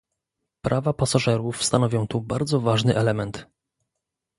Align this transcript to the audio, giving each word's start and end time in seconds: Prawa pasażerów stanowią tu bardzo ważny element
Prawa 0.61 0.93
pasażerów 0.93 1.63
stanowią 1.63 2.07
tu 2.07 2.21
bardzo 2.21 2.59
ważny 2.61 2.95
element 2.97 3.47